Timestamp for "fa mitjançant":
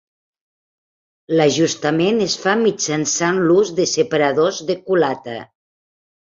2.47-3.39